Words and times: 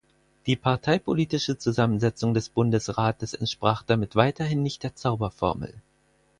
Die 0.47 0.55
parteipolitische 0.55 1.59
Zusammensetzung 1.59 2.33
des 2.33 2.49
Bundesrates 2.49 3.35
entsprach 3.35 3.83
damit 3.83 4.15
weiterhin 4.15 4.63
nicht 4.63 4.81
der 4.81 4.95
Zauberformel. 4.95 5.75